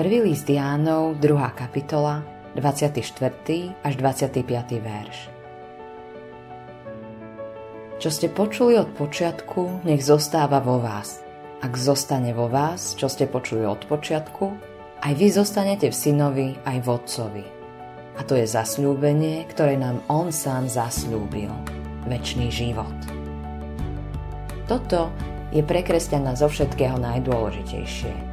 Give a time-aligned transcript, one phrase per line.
[0.00, 1.60] Prvý list Jánov, 2.
[1.60, 2.24] kapitola,
[2.56, 3.04] 24.
[3.84, 4.40] až 25.
[4.80, 5.28] verš.
[8.00, 11.20] Čo ste počuli od počiatku, nech zostáva vo vás.
[11.60, 14.56] Ak zostane vo vás, čo ste počuli od počiatku,
[15.04, 17.44] aj vy zostanete v synovi, aj v otcovi.
[18.16, 21.52] A to je zasľúbenie, ktoré nám on sám zasľúbil.
[22.08, 22.96] Večný život.
[24.64, 25.12] Toto
[25.52, 28.29] je pre kresťana zo všetkého najdôležitejšie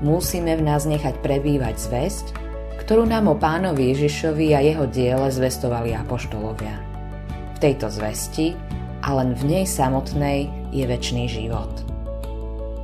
[0.00, 2.26] musíme v nás nechať prebývať zväzť,
[2.84, 6.74] ktorú nám o pánovi Ježišovi a jeho diele zvestovali apoštolovia.
[7.54, 8.56] V tejto zvesti
[9.04, 11.70] a len v nej samotnej je väčší život.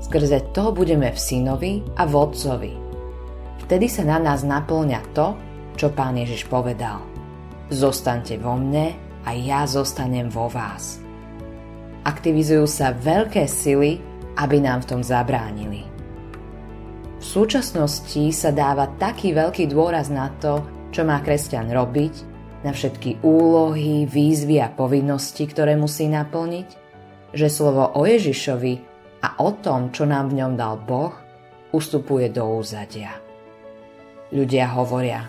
[0.07, 2.73] Skrze to budeme v synovi a v otcovi.
[3.67, 5.35] Vtedy sa na nás naplňa to,
[5.75, 7.03] čo pán Ježiš povedal.
[7.75, 8.95] Zostaňte vo mne
[9.27, 11.03] a ja zostanem vo vás.
[12.07, 13.99] Aktivizujú sa veľké sily,
[14.39, 15.96] aby nám v tom zabránili.
[17.27, 20.63] V súčasnosti sa dáva taký veľký dôraz na to,
[20.95, 22.15] čo má kresťan robiť,
[22.63, 26.69] na všetky úlohy, výzvy a povinnosti, ktoré musí naplniť,
[27.35, 28.75] že slovo o Ježišovi
[29.27, 31.11] a o tom, čo nám v ňom dal Boh,
[31.75, 33.19] ustupuje do úzadia.
[34.31, 35.27] Ľudia hovoria,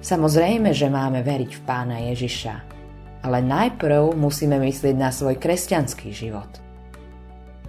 [0.00, 2.54] samozrejme, že máme veriť v pána Ježiša,
[3.28, 6.48] ale najprv musíme myslieť na svoj kresťanský život.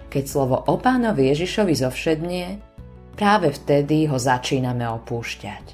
[0.07, 2.74] Keď slovo o pánovi Ježišovi zovšednie,
[3.15, 5.65] práve vtedy ho začíname opúšťať.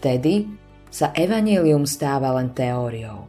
[0.00, 0.48] Vtedy
[0.90, 3.28] sa evanílium stáva len teóriou.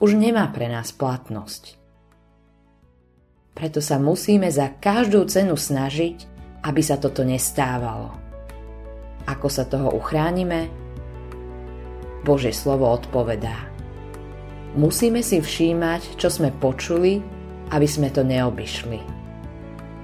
[0.00, 1.76] Už nemá pre nás platnosť.
[3.52, 6.16] Preto sa musíme za každú cenu snažiť,
[6.64, 8.16] aby sa toto nestávalo.
[9.28, 10.72] Ako sa toho uchránime?
[12.24, 13.68] Božie slovo odpovedá.
[14.80, 17.20] Musíme si všímať, čo sme počuli,
[17.68, 19.19] aby sme to neobyšli.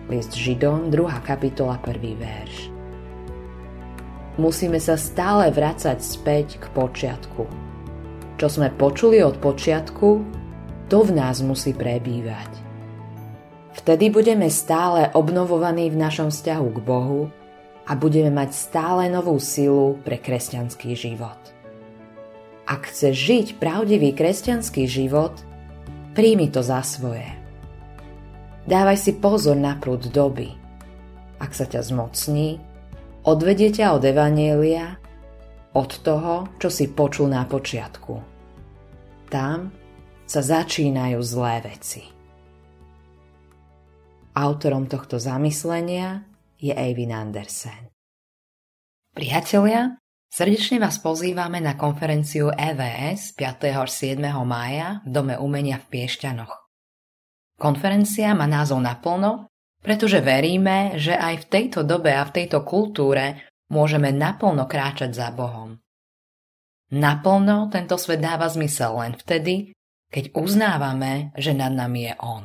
[0.06, 1.26] List Židom, 2.
[1.26, 1.98] kapitola, 1.
[2.14, 2.70] verš.
[4.38, 7.42] Musíme sa stále vracať späť k počiatku.
[8.38, 10.08] Čo sme počuli od počiatku,
[10.86, 12.46] to v nás musí prebývať.
[13.82, 17.26] Vtedy budeme stále obnovovaní v našom vzťahu k Bohu
[17.90, 21.42] a budeme mať stále novú silu pre kresťanský život.
[22.62, 25.34] Ak chceš žiť pravdivý kresťanský život,
[26.14, 27.45] príjmi to za svoje.
[28.66, 30.50] Dávaj si pozor na prúd doby.
[31.38, 32.58] Ak sa ťa zmocní,
[33.22, 34.98] odvedie ťa od Evanielia,
[35.70, 38.18] od toho, čo si počul na počiatku.
[39.30, 39.70] Tam
[40.26, 42.02] sa začínajú zlé veci.
[44.34, 46.26] Autorom tohto zamyslenia
[46.58, 47.94] je Eivin Andersen.
[49.14, 49.94] Priatelia,
[50.26, 53.78] srdečne vás pozývame na konferenciu EVS 5.
[53.78, 54.18] až 7.
[54.42, 56.65] mája v Dome umenia v Piešťanoch.
[57.56, 59.48] Konferencia má názov naplno,
[59.80, 65.32] pretože veríme, že aj v tejto dobe a v tejto kultúre môžeme naplno kráčať za
[65.32, 65.80] Bohom.
[66.92, 69.74] Naplno tento svet dáva zmysel len vtedy,
[70.12, 72.44] keď uznávame, že nad nami je On.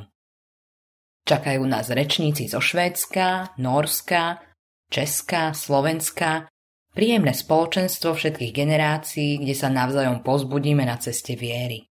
[1.21, 4.41] Čakajú nás rečníci zo Švédska, Norska,
[4.89, 6.49] Česka, Slovenska,
[6.91, 11.85] príjemné spoločenstvo všetkých generácií, kde sa navzájom pozbudíme na ceste viery.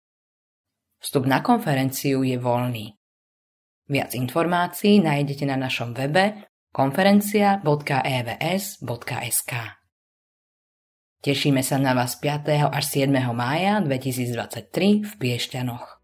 [0.99, 2.98] Vstup na konferenciu je voľný.
[3.89, 6.45] Viac informácií nájdete na našom webe
[6.77, 9.53] konferencia.evs.sk.
[11.19, 12.69] Tešíme sa na vás 5.
[12.69, 13.11] až 7.
[13.35, 15.98] mája 2023 v Piešťanoch.